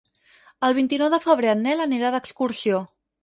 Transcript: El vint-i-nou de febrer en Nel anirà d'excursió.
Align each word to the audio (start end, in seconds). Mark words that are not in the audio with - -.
El 0.67 0.73
vint-i-nou 0.77 1.11
de 1.15 1.19
febrer 1.27 1.51
en 1.53 1.61
Nel 1.67 1.85
anirà 1.85 2.13
d'excursió. 2.17 2.81